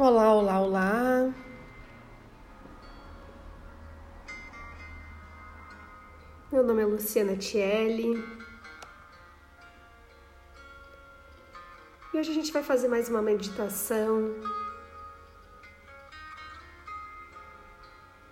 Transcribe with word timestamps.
Olá, 0.00 0.32
olá, 0.32 0.60
olá. 0.60 1.34
Meu 6.52 6.62
nome 6.62 6.82
é 6.82 6.86
Luciana 6.86 7.36
Tielli. 7.36 8.14
E 12.14 12.16
hoje 12.16 12.30
a 12.30 12.34
gente 12.34 12.52
vai 12.52 12.62
fazer 12.62 12.86
mais 12.86 13.08
uma 13.08 13.20
meditação. 13.20 14.36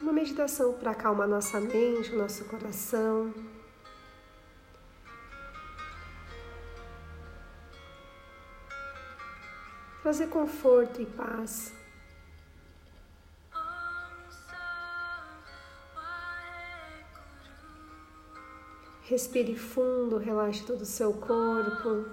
Uma 0.01 0.13
meditação 0.13 0.73
para 0.73 0.93
acalmar 0.93 1.27
nossa 1.27 1.59
mente, 1.59 2.15
o 2.15 2.19
nosso 2.19 2.45
coração. 2.45 3.35
Trazer 10.07 10.29
conforto 10.29 11.03
e 11.03 11.05
paz. 11.05 11.75
Respire 19.03 19.57
fundo, 19.57 20.17
relaxe 20.17 20.65
todo 20.65 20.83
o 20.83 20.87
seu 20.87 21.13
corpo. 21.13 22.05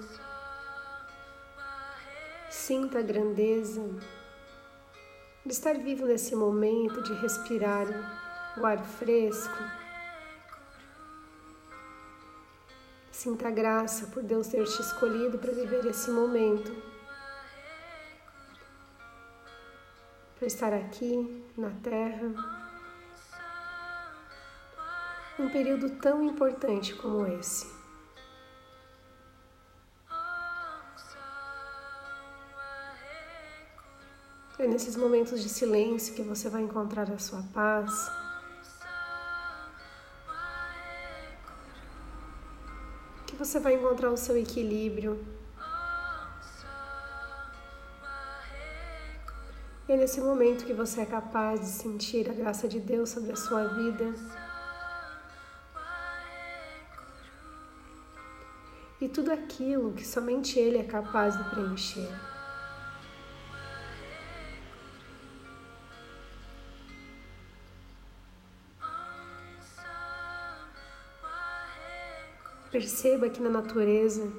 Sinta 2.50 2.98
a 2.98 3.04
grandeza 3.04 3.88
de 5.46 5.52
estar 5.52 5.78
vivo 5.78 6.08
nesse 6.08 6.36
momento, 6.36 7.04
de 7.04 7.14
respirar 7.14 7.86
o 8.58 8.66
ar 8.66 8.84
fresco. 8.84 9.64
Sinta 13.12 13.50
a 13.50 13.52
graça 13.52 14.08
por 14.08 14.23
Deus 14.23 14.48
ter 14.48 14.64
te 14.64 14.82
escolhido 14.82 15.38
para 15.38 15.52
viver 15.52 15.86
esse 15.86 16.10
momento. 16.10 16.93
Por 20.44 20.48
estar 20.48 20.74
aqui 20.74 21.42
na 21.58 21.70
Terra, 21.81 22.34
num 25.40 25.50
período 25.50 25.92
tão 26.02 26.22
importante 26.22 26.94
como 26.95 27.26
esse. 27.26 27.66
É 34.59 34.67
nesses 34.67 34.98
momentos 34.98 35.42
de 35.42 35.48
silêncio 35.48 36.14
que 36.14 36.22
você 36.22 36.50
vai 36.50 36.62
encontrar 36.62 37.10
a 37.10 37.17
sua 37.17 37.42
paz. 37.54 38.12
Que 43.28 43.36
você 43.38 43.62
vai 43.62 43.76
encontrar 43.76 44.10
o 44.10 44.17
seu 44.17 44.36
equilíbrio. 44.36 45.26
É 49.92 49.98
nesse 49.98 50.22
momento 50.22 50.66
que 50.66 50.73
você 50.73 51.02
é 51.02 51.06
capaz 51.06 51.59
de 51.59 51.67
sentir 51.67 52.30
a 52.30 52.34
graça 52.34 52.67
de 52.67 52.80
Deus 52.80 53.09
sobre 53.09 53.34
a 53.34 53.36
sua 53.36 53.67
vida. 53.67 54.14
E 59.02 59.09
tudo 59.09 59.31
aquilo 59.31 59.92
que 59.92 60.08
somente 60.08 60.58
Ele 60.58 60.78
é 60.78 60.84
capaz 60.84 61.38
de 61.38 61.50
preencher. 61.50 62.09
Perceba 72.72 73.30
que 73.30 73.42
na 73.42 73.50
natureza 73.50 74.31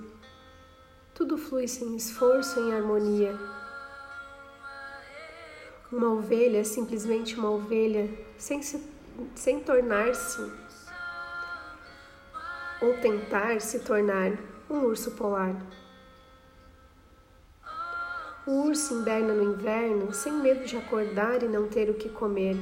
tudo 1.14 1.36
flui 1.36 1.68
sem 1.68 1.94
esforço 1.94 2.58
em 2.58 2.72
harmonia. 2.72 3.53
Uma 5.94 6.10
ovelha 6.10 6.58
é 6.58 6.64
simplesmente 6.64 7.36
uma 7.36 7.48
ovelha 7.48 8.10
sem, 8.36 8.60
se, 8.60 8.82
sem 9.36 9.60
tornar-se 9.60 10.42
ou 12.82 12.94
tentar 13.00 13.60
se 13.60 13.78
tornar 13.78 14.32
um 14.68 14.80
urso 14.86 15.12
polar. 15.12 15.54
O 18.44 18.64
urso 18.64 18.94
inverna 18.94 19.34
no 19.34 19.54
inverno 19.54 20.12
sem 20.12 20.32
medo 20.32 20.64
de 20.64 20.76
acordar 20.76 21.44
e 21.44 21.48
não 21.48 21.68
ter 21.68 21.88
o 21.88 21.94
que 21.94 22.08
comer. 22.08 22.56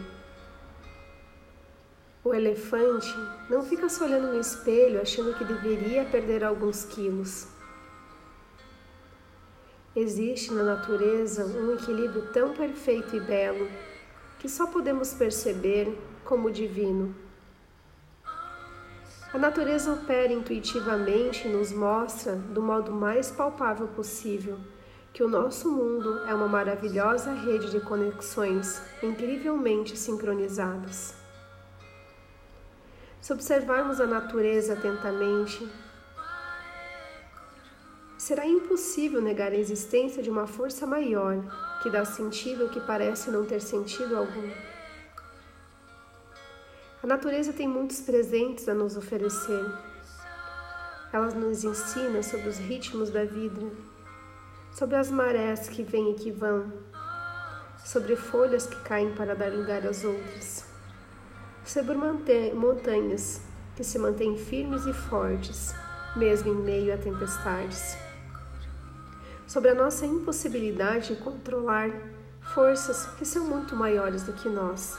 O 2.23 2.35
elefante 2.35 3.17
não 3.49 3.63
fica 3.63 3.89
se 3.89 4.05
olhando 4.05 4.27
no 4.27 4.41
espelho 4.41 5.01
achando 5.01 5.33
que 5.39 5.45
deveria 5.47 6.05
perder 6.05 6.45
alguns 6.45 6.85
quilos. 6.85 7.49
Existe 9.95 10.55
na 10.55 10.63
natureza 10.63 11.45
um 11.45 11.75
equilíbrio 11.75 12.33
tão 12.33 12.55
perfeito 12.55 13.15
e 13.15 13.21
belo 13.21 13.69
que 14.39 14.49
só 14.49 14.67
podemos 14.67 15.13
perceber 15.13 15.95
como 16.25 16.51
divino. 16.51 17.15
A 19.35 19.39
natureza 19.39 19.93
opera 19.93 20.33
intuitivamente 20.33 21.47
e 21.47 21.51
nos 21.51 21.73
mostra, 21.73 22.37
do 22.37 22.63
modo 22.63 22.91
mais 22.91 23.31
palpável 23.31 23.87
possível, 23.89 24.59
que 25.13 25.23
o 25.23 25.29
nosso 25.29 25.71
mundo 25.71 26.21
é 26.27 26.35
uma 26.35 26.49
maravilhosa 26.49 27.33
rede 27.33 27.71
de 27.71 27.81
conexões 27.81 28.81
incrivelmente 29.03 29.97
sincronizadas. 29.97 31.15
Se 33.21 33.33
observarmos 33.33 34.01
a 34.01 34.07
natureza 34.07 34.73
atentamente, 34.73 35.71
será 38.23 38.47
impossível 38.47 39.21
negar 39.21 39.51
a 39.51 39.57
existência 39.57 40.23
de 40.23 40.31
uma 40.31 40.47
força 40.47 40.87
maior 40.87 41.43
que 41.83 41.91
dá 41.91 42.05
sentido 42.05 42.63
ao 42.63 42.69
que 42.69 42.79
parece 42.79 43.33
não 43.33 43.45
ter 43.45 43.61
sentido 43.61 44.17
algum. 44.17 44.49
A 47.03 47.07
natureza 47.09 47.53
tem 47.53 47.67
muitos 47.67 48.01
presentes 48.01 48.69
a 48.69 48.75
nos 48.75 48.97
oferecer. 48.97 49.65
Ela 51.13 51.35
nos 51.35 51.65
ensina 51.65 52.23
sobre 52.23 52.49
os 52.49 52.59
ritmos 52.59 53.11
da 53.11 53.25
vida, 53.25 53.61
sobre 54.71 54.95
as 54.95 55.11
marés 55.11 55.69
que 55.69 55.83
vêm 55.83 56.13
e 56.13 56.15
que 56.15 56.31
vão, 56.31 56.73
sobre 57.85 58.15
folhas 58.15 58.69
que 58.69 58.81
caem 58.83 59.13
para 59.17 59.35
dar 59.35 59.51
lugar 59.53 59.85
às 59.85 60.05
outras, 60.05 60.65
sobre 61.65 61.97
montanhas 62.55 63.41
que 63.75 63.83
se 63.83 63.99
mantêm 63.99 64.39
firmes 64.39 64.87
e 64.87 64.93
fortes, 64.93 65.75
mesmo 66.15 66.53
em 66.53 66.57
meio 66.57 66.95
a 66.95 66.97
tempestades 66.97 67.97
sobre 69.53 69.69
a 69.69 69.75
nossa 69.75 70.07
impossibilidade 70.07 71.15
de 71.15 71.23
controlar 71.23 71.91
forças 72.55 73.05
que 73.19 73.25
são 73.27 73.45
muito 73.45 73.77
maiores 73.77 74.23
do 74.23 74.33
que 74.33 74.49
nós. 74.49 74.99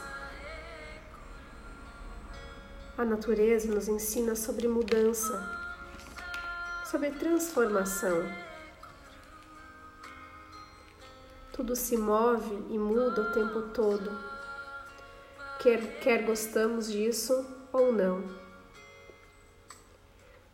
A 2.96 3.04
natureza 3.04 3.74
nos 3.74 3.88
ensina 3.88 4.36
sobre 4.36 4.68
mudança, 4.68 5.44
sobre 6.86 7.10
transformação. 7.10 8.22
Tudo 11.52 11.76
se 11.76 11.98
move 11.98 12.54
e 12.70 12.78
muda 12.78 13.24
o 13.24 13.32
tempo 13.32 13.60
todo, 13.74 14.16
quer, 15.60 16.00
quer 16.00 16.26
gostamos 16.26 16.92
disso 16.92 17.44
ou 17.72 17.92
não. 17.92 18.24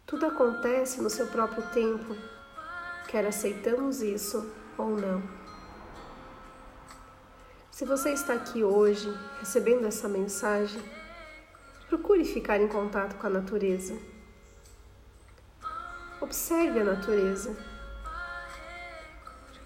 Tudo 0.05 0.25
acontece 0.25 1.01
no 1.01 1.09
seu 1.09 1.27
próprio 1.27 1.63
tempo 1.73 2.38
quer 3.09 3.25
aceitamos 3.25 4.03
isso 4.03 4.53
ou 4.77 4.91
não. 4.91 5.23
Se 7.71 7.83
você 7.83 8.11
está 8.11 8.33
aqui 8.33 8.63
hoje 8.63 9.11
recebendo 9.39 9.87
essa 9.87 10.07
mensagem, 10.07 10.79
procure 11.87 12.23
ficar 12.23 12.61
em 12.61 12.67
contato 12.67 13.15
com 13.15 13.25
a 13.25 13.29
natureza. 13.31 13.97
Observe 16.21 16.81
a 16.81 16.83
natureza. 16.83 17.57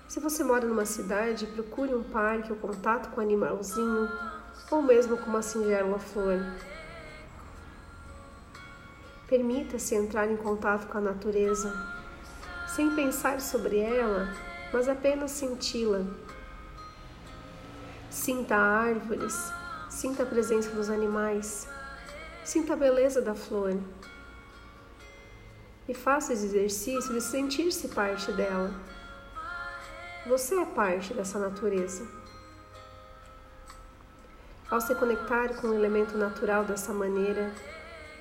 Se 0.07 0.21
você 0.21 0.41
mora 0.43 0.65
numa 0.65 0.85
cidade, 0.85 1.45
procure 1.47 1.93
um 1.93 2.03
parque 2.03 2.51
ou 2.51 2.57
contato 2.57 3.09
com 3.09 3.19
um 3.19 3.23
animalzinho, 3.23 4.09
ou 4.71 4.81
mesmo 4.81 5.17
com 5.17 5.25
uma 5.25 5.41
singela 5.41 5.99
flor. 5.99 6.39
Permita-se 9.27 9.95
entrar 9.95 10.31
em 10.31 10.37
contato 10.37 10.87
com 10.87 10.99
a 10.99 11.01
natureza 11.01 11.92
sem 12.75 12.89
pensar 12.95 13.39
sobre 13.39 13.77
ela, 13.77 14.33
mas 14.73 14.89
apenas 14.89 15.29
senti-la. 15.29 16.03
Sinta 18.09 18.55
árvores, 18.55 19.51
sinta 19.91 20.23
a 20.23 20.25
presença 20.25 20.71
dos 20.71 20.89
animais, 20.89 21.67
sinta 22.43 22.73
a 22.73 22.75
beleza 22.75 23.21
da 23.21 23.35
flor. 23.35 23.77
E 25.87 25.93
faça 25.93 26.33
esse 26.33 26.45
exercício 26.45 27.13
de 27.13 27.21
sentir-se 27.21 27.89
parte 27.89 28.31
dela. 28.31 28.73
Você 30.25 30.55
é 30.55 30.65
parte 30.65 31.13
dessa 31.13 31.37
natureza. 31.37 32.07
Ao 34.71 34.81
se 34.81 34.95
conectar 34.95 35.49
com 35.61 35.67
o 35.67 35.75
elemento 35.75 36.17
natural 36.17 36.63
dessa 36.63 36.91
maneira, 36.91 37.53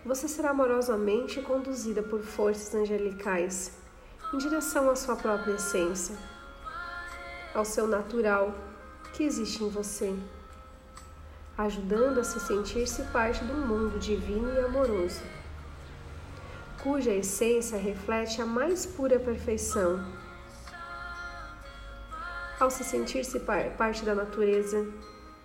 você 0.04 0.28
será 0.28 0.50
amorosamente 0.50 1.40
conduzida 1.40 2.02
por 2.02 2.20
forças 2.20 2.74
angelicais 2.74 3.80
em 4.32 4.38
direção 4.38 4.88
à 4.88 4.96
sua 4.96 5.14
própria 5.14 5.52
essência, 5.52 6.16
ao 7.54 7.64
seu 7.64 7.86
natural, 7.86 8.54
que 9.12 9.24
existe 9.24 9.62
em 9.62 9.68
você, 9.68 10.16
ajudando 11.58 12.18
a 12.18 12.24
se 12.24 12.40
sentir-se 12.40 13.02
parte 13.04 13.44
do 13.44 13.52
mundo 13.52 13.98
divino 13.98 14.54
e 14.54 14.58
amoroso, 14.60 15.20
cuja 16.82 17.10
essência 17.10 17.76
reflete 17.76 18.40
a 18.40 18.46
mais 18.46 18.86
pura 18.86 19.20
perfeição. 19.20 20.02
Ao 22.58 22.70
se 22.70 22.84
sentir-se 22.84 23.38
parte 23.76 24.02
da 24.02 24.14
natureza, 24.14 24.86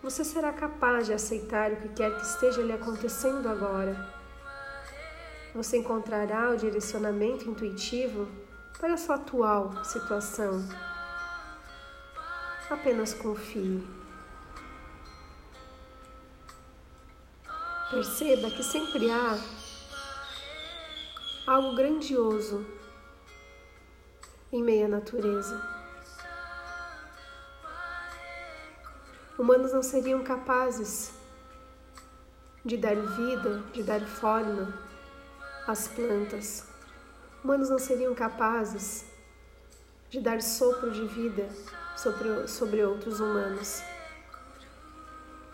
você 0.01 0.23
será 0.23 0.53
capaz 0.53 1.07
de 1.07 1.13
aceitar 1.13 1.73
o 1.73 1.75
que 1.75 1.89
quer 1.89 2.15
que 2.15 2.25
esteja 2.25 2.61
lhe 2.61 2.71
acontecendo 2.71 3.49
agora. 3.49 4.15
Você 5.53 5.77
encontrará 5.77 6.51
o 6.51 6.55
direcionamento 6.57 7.49
intuitivo 7.49 8.27
para 8.79 8.93
a 8.93 8.97
sua 8.97 9.15
atual 9.15 9.83
situação. 9.83 10.63
Apenas 12.69 13.13
confie. 13.13 13.85
Perceba 17.89 18.51
que 18.51 18.61
sempre 18.63 19.09
há 19.09 19.37
algo 21.47 21.75
grandioso 21.75 22.65
em 24.51 24.61
meio 24.61 24.85
à 24.85 24.89
natureza. 24.89 25.77
Humanos 29.39 29.71
não 29.71 29.81
seriam 29.81 30.23
capazes 30.23 31.13
de 32.65 32.75
dar 32.75 32.95
vida, 32.95 33.63
de 33.71 33.83
dar 33.83 34.01
forma 34.01 34.73
às 35.65 35.87
plantas. 35.87 36.76
Humanos 37.47 37.69
não 37.69 37.79
seriam 37.79 38.13
capazes 38.13 39.05
de 40.09 40.19
dar 40.19 40.41
sopro 40.41 40.91
de 40.91 41.07
vida 41.07 41.47
sobre, 41.95 42.45
sobre 42.45 42.83
outros 42.83 43.21
humanos. 43.21 43.81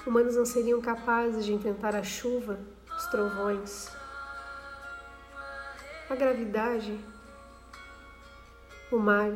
Humanos 0.03 0.35
não 0.35 0.43
seriam 0.43 0.81
capazes 0.81 1.45
de 1.45 1.53
enfrentar 1.53 1.95
a 1.95 2.01
chuva, 2.01 2.59
os 2.97 3.05
trovões, 3.05 3.91
a 6.09 6.15
gravidade, 6.15 6.99
o 8.91 8.97
mar. 8.97 9.31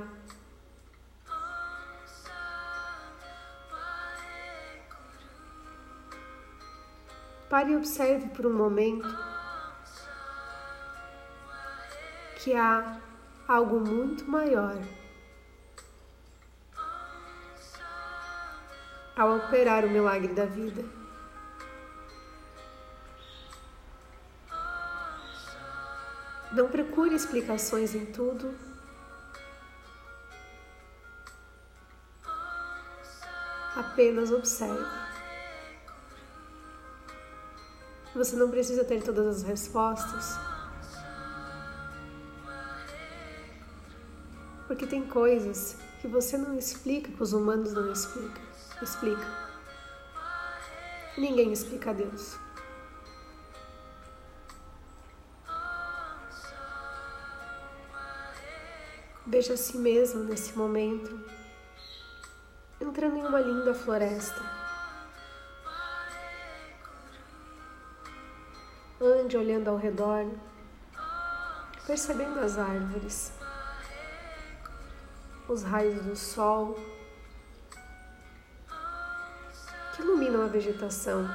Pare 7.47 7.73
e 7.73 7.75
observe 7.77 8.29
por 8.29 8.47
um 8.47 8.53
momento 8.53 9.36
que 12.47 12.55
há 12.55 12.97
algo 13.45 13.77
muito 13.77 14.23
maior 14.23 14.77
ao 19.17 19.35
operar 19.35 19.83
o 19.83 19.89
milagre 19.89 20.33
da 20.33 20.45
vida. 20.45 20.81
Não 26.53 26.69
procure 26.69 27.15
explicações 27.15 27.93
em 27.93 28.05
tudo. 28.05 28.55
Apenas 33.75 34.31
observe. 34.31 34.85
Você 38.15 38.37
não 38.37 38.49
precisa 38.49 38.85
ter 38.85 39.03
todas 39.03 39.35
as 39.35 39.43
respostas. 39.43 40.56
Porque 44.77 44.91
tem 44.91 45.07
coisas 45.07 45.75
que 45.99 46.07
você 46.07 46.37
não 46.37 46.55
explica, 46.55 47.11
que 47.11 47.23
os 47.23 47.33
humanos 47.33 47.73
não 47.73 47.91
explicam 47.91 48.43
explica. 48.79 49.25
Ninguém 51.17 51.51
explica 51.51 51.89
a 51.89 51.93
Deus. 51.93 52.37
Veja 59.25 59.55
a 59.55 59.57
si 59.57 59.79
mesmo 59.79 60.25
nesse 60.25 60.55
momento, 60.55 61.19
entrando 62.79 63.17
em 63.17 63.25
uma 63.25 63.39
linda 63.39 63.73
floresta. 63.73 64.39
Ande 69.01 69.35
olhando 69.35 69.69
ao 69.69 69.77
redor, 69.77 70.31
percebendo 71.87 72.39
as 72.41 72.59
árvores, 72.59 73.36
os 75.47 75.63
raios 75.63 76.03
do 76.03 76.15
sol 76.15 76.77
que 79.95 80.01
iluminam 80.01 80.43
a 80.43 80.47
vegetação. 80.47 81.27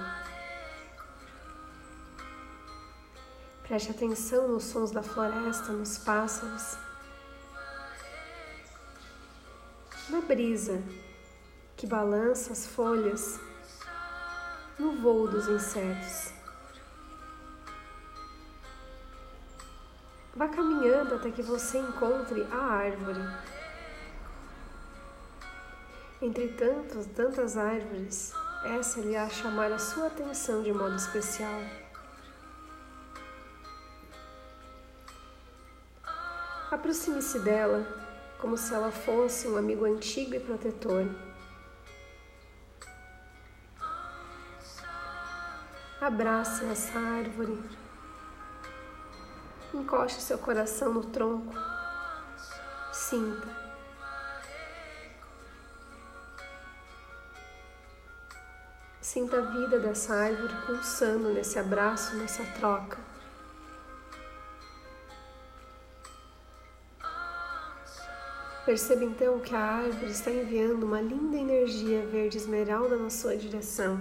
Preste 3.63 3.91
atenção 3.91 4.49
nos 4.49 4.65
sons 4.65 4.91
da 4.91 5.03
floresta, 5.03 5.73
nos 5.73 5.97
pássaros, 5.99 6.77
na 10.11 10.21
brisa 10.21 10.83
que 11.77 11.87
balança 11.87 12.53
as 12.53 12.67
folhas, 12.67 13.41
no 14.79 15.01
voo 15.01 15.27
dos 15.27 15.49
insetos. 15.49 16.33
Vá 20.35 20.49
caminhando 20.49 21.15
até 21.15 21.31
que 21.31 21.43
você 21.43 21.79
encontre 21.79 22.47
a 22.51 22.57
árvore. 22.57 23.21
Entre 26.23 26.47
tantos, 26.51 27.07
tantas 27.07 27.57
árvores, 27.57 28.33
essa 28.65 29.01
lhe 29.01 29.17
a 29.17 29.29
chamar 29.29 29.73
a 29.73 29.79
sua 29.81 30.07
atenção 30.07 30.63
de 30.63 30.73
modo 30.73 30.95
especial. 30.95 31.61
Aproxime-se 36.71 37.41
dela 37.41 37.85
como 38.39 38.57
se 38.57 38.73
ela 38.73 38.93
fosse 38.93 39.49
um 39.49 39.57
amigo 39.57 39.85
antigo 39.85 40.37
e 40.37 40.39
protetor. 40.39 41.09
Abrace 46.01 46.65
essa 46.67 47.01
árvore. 47.01 47.61
Encoste 49.75 50.23
seu 50.23 50.39
coração 50.39 50.95
no 50.95 51.05
tronco. 51.05 51.53
Sinta. 52.93 53.62
Sinta 59.13 59.37
a 59.37 59.43
vida 59.43 59.79
dessa 59.79 60.15
árvore 60.15 60.55
pulsando 60.65 61.35
nesse 61.35 61.59
abraço, 61.59 62.17
nessa 62.17 62.43
troca. 62.59 62.99
Perceba 68.65 69.05
então 69.05 69.39
que 69.41 69.55
a 69.55 69.61
árvore 69.61 70.11
está 70.11 70.31
enviando 70.31 70.85
uma 70.85 71.03
linda 71.03 71.37
energia 71.37 72.07
verde 72.07 72.39
esmeralda 72.39 72.97
na 72.97 73.11
sua 73.11 73.37
direção. 73.37 74.01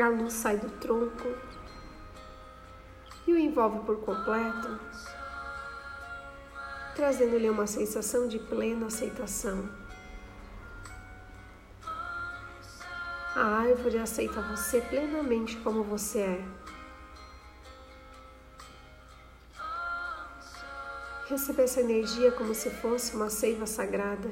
A 0.00 0.06
luz 0.06 0.34
sai 0.34 0.56
do 0.56 0.70
tronco 0.78 1.34
e 3.26 3.32
o 3.32 3.36
envolve 3.36 3.80
por 3.80 4.04
completo, 4.04 4.78
trazendo-lhe 6.94 7.50
uma 7.50 7.66
sensação 7.66 8.28
de 8.28 8.38
plena 8.38 8.86
aceitação. 8.86 9.79
A 13.34 13.44
árvore 13.44 13.98
aceita 13.98 14.40
você 14.40 14.80
plenamente 14.80 15.56
como 15.58 15.84
você 15.84 16.20
é. 16.20 16.44
Receba 21.28 21.62
essa 21.62 21.80
energia 21.80 22.32
como 22.32 22.54
se 22.54 22.70
fosse 22.70 23.14
uma 23.14 23.30
seiva 23.30 23.66
sagrada. 23.66 24.30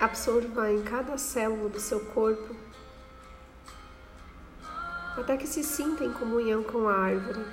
Absorva 0.00 0.72
em 0.72 0.82
cada 0.82 1.16
célula 1.16 1.68
do 1.68 1.78
seu 1.78 2.00
corpo 2.06 2.56
até 5.16 5.36
que 5.36 5.46
se 5.46 5.62
sinta 5.62 6.04
em 6.04 6.12
comunhão 6.12 6.62
com 6.62 6.88
a 6.88 6.94
árvore. 6.94 7.44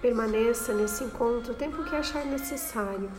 Permaneça 0.00 0.72
nesse 0.72 1.04
encontro 1.04 1.52
o 1.52 1.56
tempo 1.56 1.84
que 1.84 1.94
achar 1.94 2.24
necessário. 2.24 3.10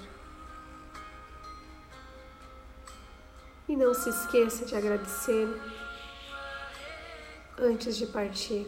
E 3.67 3.75
não 3.75 3.93
se 3.93 4.09
esqueça 4.09 4.65
de 4.65 4.75
agradecer 4.75 5.47
antes 7.57 7.95
de 7.95 8.07
partir. 8.07 8.67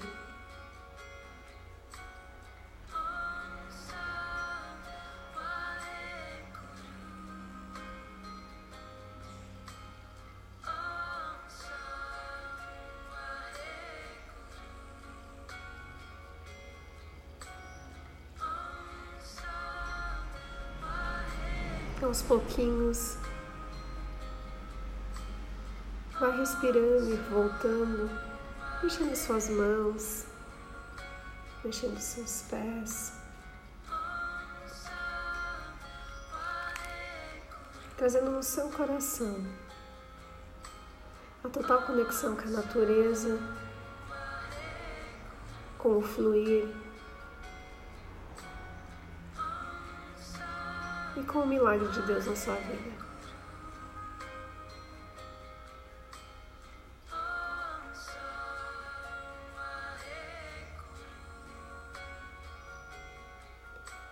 Aos 22.04 22.22
pouquinhos, 22.22 23.18
vai 26.20 26.38
respirando 26.38 27.14
e 27.14 27.18
voltando, 27.30 28.10
mexendo 28.82 29.16
suas 29.16 29.50
mãos, 29.50 30.26
mexendo 31.64 31.98
seus 32.00 32.44
pés. 32.50 33.14
Trazendo 37.98 38.32
no 38.32 38.44
seu 38.44 38.70
coração 38.70 39.46
a 41.44 41.50
total 41.50 41.84
conexão 41.84 42.36
com 42.36 42.42
a 42.42 42.52
natureza, 42.52 43.40
com 45.78 45.98
o 45.98 46.02
fluir 46.02 46.68
e 51.16 51.24
com 51.24 51.40
o 51.40 51.48
milagre 51.48 51.88
de 51.90 52.02
Deus 52.04 52.26
na 52.26 52.36
sua 52.36 52.56
vida. 52.56 52.92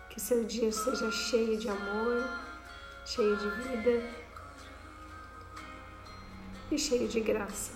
Que 0.09 0.19
seu 0.19 0.43
dia 0.43 0.71
seja 0.71 1.09
cheio 1.11 1.57
de 1.57 1.69
amor, 1.69 2.29
cheio 3.05 3.35
de 3.37 3.49
vida 3.49 4.09
e 6.69 6.77
cheio 6.77 7.07
de 7.07 7.19
graça. 7.21 7.71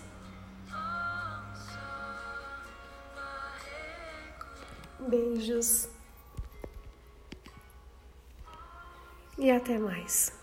Beijos 4.99 5.94
e 9.45 9.51
até 9.51 9.77
mais. 9.77 10.33